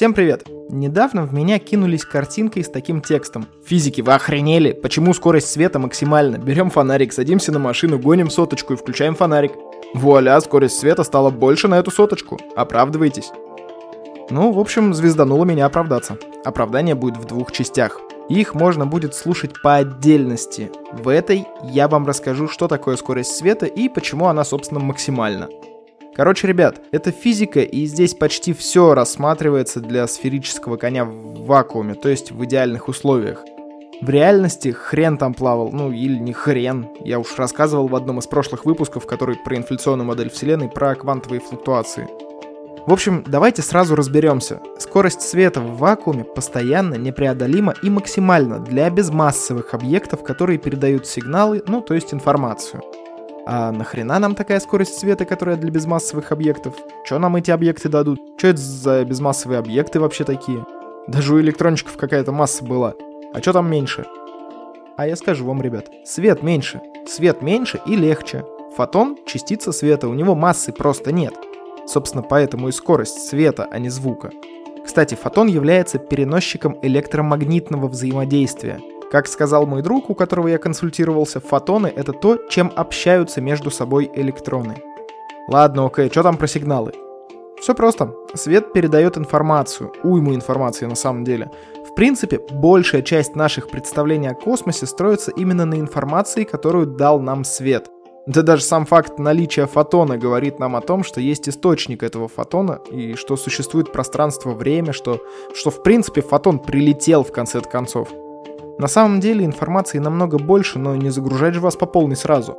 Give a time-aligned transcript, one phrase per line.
[0.00, 0.46] Всем привет!
[0.70, 3.44] Недавно в меня кинулись картинкой с таким текстом.
[3.66, 4.72] Физики, вы охренели?
[4.72, 6.38] Почему скорость света максимальна?
[6.38, 9.52] Берем фонарик, садимся на машину, гоним соточку и включаем фонарик.
[9.92, 12.40] Вуаля, скорость света стала больше на эту соточку.
[12.56, 13.30] Оправдывайтесь.
[14.30, 16.16] Ну, в общем, звездануло меня оправдаться.
[16.46, 18.00] Оправдание будет в двух частях.
[18.30, 20.70] Их можно будет слушать по отдельности.
[20.92, 25.50] В этой я вам расскажу, что такое скорость света и почему она, собственно, максимальна.
[26.14, 32.08] Короче, ребят, это физика, и здесь почти все рассматривается для сферического коня в вакууме, то
[32.08, 33.44] есть в идеальных условиях.
[34.00, 36.88] В реальности хрен там плавал, ну или не хрен.
[37.04, 41.40] Я уж рассказывал в одном из прошлых выпусков, который про инфляционную модель Вселенной, про квантовые
[41.40, 42.08] флуктуации.
[42.86, 44.60] В общем, давайте сразу разберемся.
[44.78, 51.82] Скорость света в вакууме постоянно, непреодолима и максимальна для безмассовых объектов, которые передают сигналы, ну
[51.82, 52.82] то есть информацию.
[53.52, 56.76] А нахрена нам такая скорость света, которая для безмассовых объектов?
[57.04, 58.20] Что нам эти объекты дадут?
[58.38, 60.64] Что это за безмассовые объекты вообще такие?
[61.08, 62.94] Даже у электрончиков какая-то масса была.
[63.34, 64.06] А что там меньше?
[64.96, 66.80] А я скажу вам, ребят, свет меньше.
[67.08, 68.44] Свет меньше и легче.
[68.76, 71.34] Фотон— частица света, у него массы просто нет.
[71.88, 74.30] Собственно, поэтому и скорость света, а не звука.
[74.84, 78.78] Кстати, фотон является переносчиком электромагнитного взаимодействия.
[79.10, 84.08] Как сказал мой друг, у которого я консультировался, фотоны— это то, чем общаются между собой
[84.14, 84.76] электроны.
[85.48, 86.92] Ладно, окей, что там про сигналы?
[87.60, 88.14] Все просто.
[88.34, 91.50] Свет передает информацию, уйму информации на самом деле.
[91.90, 97.42] В принципе, большая часть наших представлений о космосе строится именно на информации, которую дал нам
[97.42, 97.90] свет.
[98.28, 102.78] Да даже сам факт наличия фотона говорит нам о том, что есть источник этого фотона,
[102.92, 105.20] и что существует пространство-время, что,
[105.52, 108.08] что в принципе фотон прилетел в конце концов.
[108.80, 112.56] На самом деле информации намного больше, но не загружать же вас по полной сразу.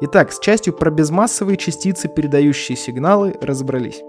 [0.00, 4.00] Итак, с частью про безмассовые частицы, передающие сигналы, разобрались.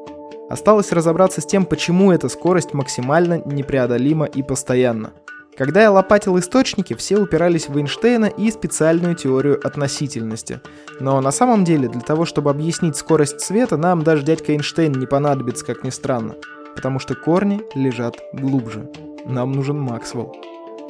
[0.48, 5.14] Осталось разобраться с тем, почему эта скорость максимально непреодолима и постоянна.
[5.58, 10.62] Когда я лопатил источники, все упирались в Эйнштейна и специальную теорию относительности.
[11.00, 15.08] Но на самом деле, для того, чтобы объяснить скорость света, нам даже дядька Эйнштейн не
[15.08, 16.36] понадобится, как ни странно.
[16.76, 18.88] Потому что корни лежат глубже.
[19.26, 20.36] Нам нужен Максвелл.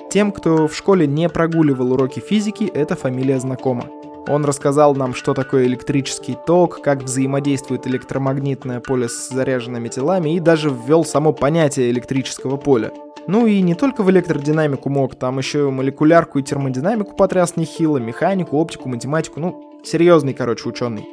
[0.09, 3.85] Тем, кто в школе не прогуливал уроки физики, эта фамилия знакома.
[4.27, 10.39] Он рассказал нам, что такое электрический ток, как взаимодействует электромагнитное поле с заряженными телами и
[10.39, 12.91] даже ввел само понятие электрического поля.
[13.27, 18.57] Ну и не только в электродинамику мог, там еще молекулярку и термодинамику потряс нехило, механику,
[18.57, 21.07] оптику, математику, ну, серьезный, короче, ученый.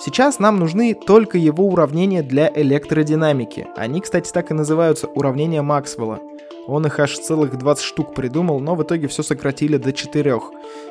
[0.00, 3.66] Сейчас нам нужны только его уравнения для электродинамики.
[3.76, 6.20] Они, кстати, так и называются уравнения Максвелла.
[6.68, 10.38] Он их аж целых 20 штук придумал, но в итоге все сократили до 4.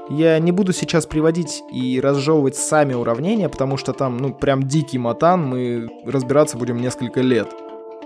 [0.10, 4.98] Я не буду сейчас приводить и разжевывать сами уравнения, потому что там, ну, прям дикий
[4.98, 7.54] матан, мы разбираться будем несколько лет.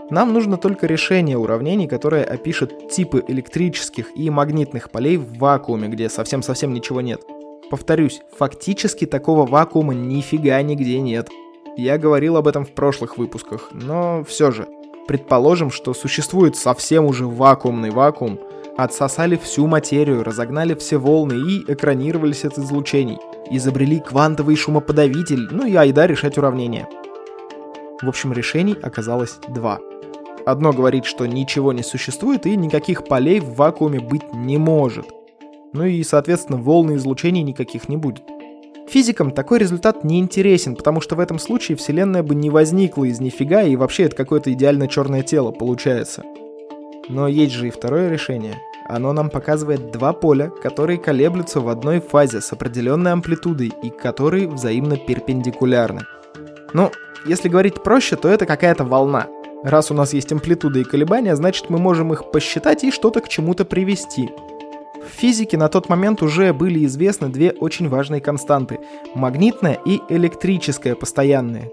[0.10, 6.10] Нам нужно только решение уравнений, которое опишет типы электрических и магнитных полей в вакууме, где
[6.10, 7.22] совсем-совсем ничего нет.
[7.70, 11.30] Повторюсь, фактически такого вакуума нифига нигде нет.
[11.78, 14.68] Я говорил об этом в прошлых выпусках, но все же–
[15.08, 18.40] Предположим, что существует совсем уже вакуумный вакуум,
[18.78, 23.18] отсосали всю материю, разогнали все волны и экранировались от излучений.
[23.50, 26.88] Изобрели квантовый шумоподавитель, ну и айда решать уравнение.
[28.02, 29.80] В общем, решений оказалось два.
[30.46, 35.06] Одно говорит, что ничего не существует и никаких полей в вакууме быть не может.
[35.74, 38.24] Ну и, соответственно, волны излучений никаких не будет.
[38.92, 43.22] Физикам такой результат не интересен, потому что в этом случае Вселенная бы не возникла из
[43.22, 46.24] нифига, и вообще это какое-то идеально черное тело получается.
[47.08, 48.58] Но есть же и второе решение.
[48.90, 54.50] Оно нам показывает два поля, которые колеблются в одной фазе с определенной амплитудой и которые
[54.50, 56.02] взаимно перпендикулярны.
[56.74, 56.92] Ну,
[57.26, 59.28] если говорить проще, то это какая-то волна.
[59.64, 63.30] Раз у нас есть амплитуда и колебания, значит мы можем их посчитать и что-то к
[63.30, 64.32] чему-то привести.
[65.04, 68.80] В физике на тот момент уже были известны две очень важные константы–
[69.16, 71.72] магнитная и электрическая постоянные.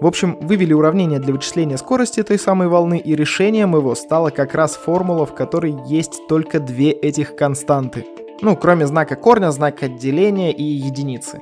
[0.00, 4.54] В общем, вывели уравнение для вычисления скорости той самой волны, и решением его стала как
[4.54, 8.06] раз формула, в которой есть только две этих константы.
[8.40, 11.40] Ну, кроме знака корня, знака деления и единицы.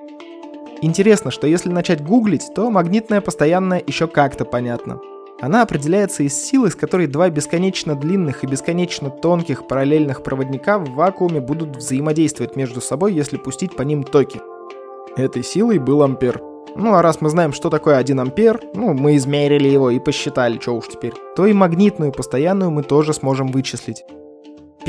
[0.82, 5.00] Интересно, что если начать гуглить, то магнитная постоянная еще как-то понятно.
[5.40, 10.90] Она определяется из силы, с которой два бесконечно длинных и бесконечно тонких параллельных проводника в
[10.94, 14.40] вакууме будут взаимодействовать между собой, если пустить по ним токи.
[15.16, 16.42] Этой силой был ампер.
[16.74, 20.58] Ну а раз мы знаем, что такое 1 ампер, ну мы измерили его и посчитали,
[20.58, 24.04] что уж теперь, то и магнитную постоянную мы тоже сможем вычислить.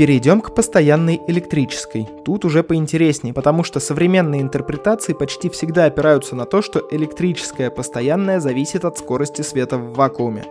[0.00, 2.08] Перейдем к постоянной электрической.
[2.24, 8.40] Тут уже поинтереснее, потому что современные интерпретации почти всегда опираются на то, что электрическая постоянная
[8.40, 10.46] зависит от скорости света в вакууме.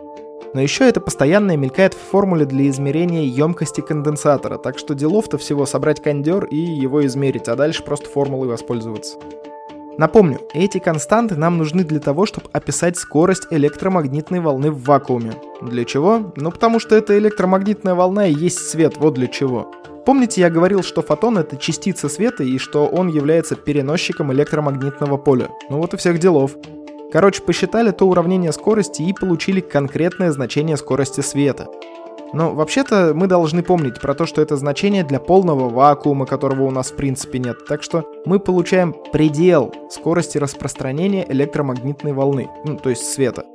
[0.54, 5.66] Но еще это постоянно мелькает в формуле для измерения емкости конденсатора, так что делов-то всего
[5.66, 9.18] собрать кондер и его измерить, а дальше просто формулой воспользоваться.
[10.00, 15.34] Напомню, эти константы нам нужны для того, чтобы описать скорость электромагнитной волны в вакууме.
[15.62, 16.32] Для чего?
[16.38, 19.70] Ну потому что эта электромагнитная волна и есть свет, вот для чего.
[20.06, 25.50] Помните, я говорил, что фотон— это частица света и что он является переносчиком электромагнитного поля.
[25.70, 26.56] Ну вот и всех делов.
[27.12, 31.68] Короче, посчитали то уравнение скорости и получили конкретное значение скорости света.
[32.34, 36.72] Но вообще-то мы должны помнить про то, что это значение для полного вакуума, которого у
[36.72, 37.66] нас в принципе нет.
[37.66, 43.46] Так что мы получаем предел скорости распространения электромагнитной волны, ну то есть света.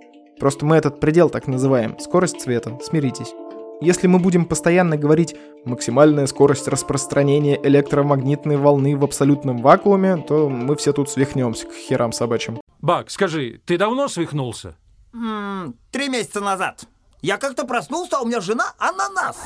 [0.40, 3.32] Просто мы этот предел так называем, скорость света, смиритесь.
[3.80, 10.74] Если мы будем постоянно говорить «максимальная скорость распространения электромагнитной волны в абсолютном вакууме», то мы
[10.76, 12.60] все тут свихнемся к херам собачьим.
[12.80, 14.76] Бак, скажи, ты давно свихнулся?
[15.12, 16.86] М, Три месяца назад.
[17.24, 19.38] Я как-то проснулся, а у меня жена ананас.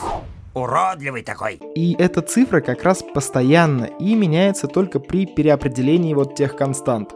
[0.52, 1.60] Уродливый такой.
[1.76, 7.12] И эта цифра как раз постоянно и меняется только при переопределении вот тех констант.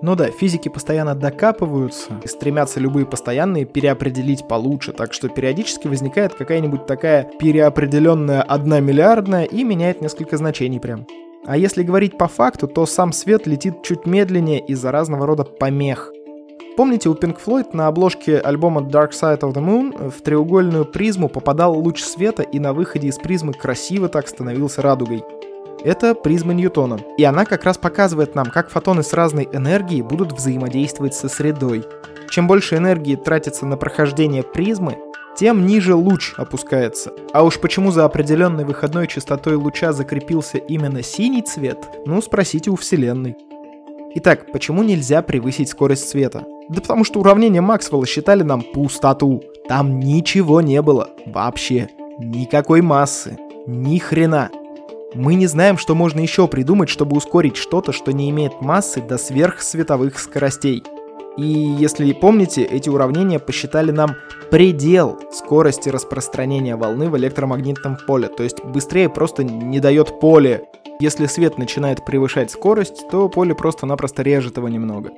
[0.00, 6.32] Ну да, физики постоянно докапываются и стремятся любые постоянные переопределить получше, так что периодически возникает
[6.32, 11.06] какая-нибудь такая переопределенная одна миллиардная и меняет несколько значений прям.
[11.44, 16.10] А если говорить по факту, то сам свет летит чуть медленнее из-за разного рода помех.
[16.76, 21.30] Помните, у Pink Floyd на обложке альбома Dark Side of the Moon в треугольную призму
[21.30, 25.24] попадал луч света и на выходе из призмы красиво так становился радугой.
[25.82, 26.98] Это призма Ньютона.
[27.16, 31.86] И она как раз показывает нам, как фотоны с разной энергией будут взаимодействовать со средой.
[32.28, 34.98] Чем больше энергии тратится на прохождение призмы,
[35.34, 37.12] тем ниже луч опускается.
[37.32, 42.76] А уж почему за определенной выходной частотой луча закрепился именно синий цвет, ну спросите у
[42.76, 43.36] Вселенной.
[44.18, 46.46] Итак, почему нельзя превысить скорость света?
[46.70, 49.42] Да потому что уравнения Максвелла считали нам пустоту.
[49.68, 51.10] Там ничего не было.
[51.26, 51.90] Вообще.
[52.18, 53.36] Никакой массы.
[53.66, 54.48] Ни хрена.
[55.12, 59.18] Мы не знаем, что можно еще придумать, чтобы ускорить что-то, что не имеет массы до
[59.18, 60.82] сверхсветовых скоростей.
[61.36, 64.16] И если помните, эти уравнения посчитали нам
[64.50, 68.28] предел скорости распространения волны в электромагнитном поле.
[68.28, 70.64] То есть быстрее просто не дает поле.
[70.98, 75.10] Если свет начинает превышать скорость, то поле просто-напросто режет его немного.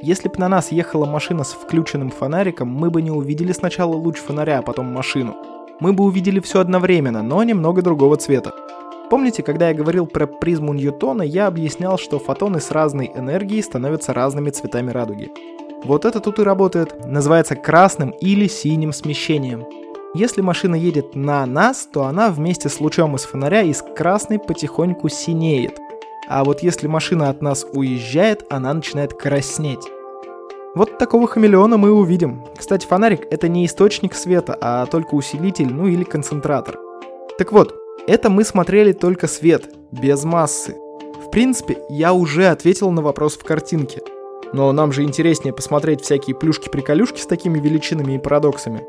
[0.00, 4.18] Если бы на нас ехала машина с включенным фонариком, мы бы не увидели сначала луч
[4.18, 5.34] фонаря, а потом машину.
[5.80, 8.52] Мы бы увидели все одновременно, но немного другого цвета.
[9.10, 14.12] Помните, когда я говорил про призму Ньютона, я объяснял, что фотоны с разной энергией становятся
[14.12, 15.30] разными цветами радуги.
[15.84, 17.06] Вот это тут и работает.
[17.06, 19.66] Называется красным или синим смещением.
[20.14, 25.08] Если машина едет на нас, то она вместе с лучом из фонаря из красной потихоньку
[25.08, 25.78] синеет.
[26.28, 29.86] А вот если машина от нас уезжает, она начинает краснеть.
[30.74, 32.44] Вот такого хамелеона мы увидим.
[32.56, 36.78] Кстати, фонарик это не источник света, а только усилитель, ну или концентратор.
[37.36, 37.74] Так вот,
[38.06, 40.76] это мы смотрели только свет, без массы.
[41.26, 44.00] В принципе, я уже ответил на вопрос в картинке.
[44.54, 48.86] Но нам же интереснее посмотреть всякие плюшки-приколюшки с такими величинами и парадоксами.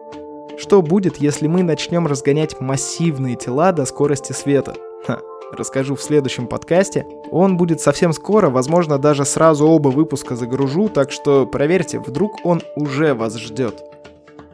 [0.59, 4.75] Что будет, если мы начнем разгонять массивные тела до скорости света?
[5.07, 5.21] Ха,
[5.51, 7.07] расскажу в следующем подкасте.
[7.31, 12.61] Он будет совсем скоро, возможно, даже сразу оба выпуска загружу, так что проверьте, вдруг он
[12.75, 13.83] уже вас ждет.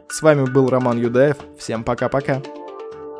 [0.08, 1.36] С вами был Роман Юдаев.
[1.58, 2.40] Всем пока-пока.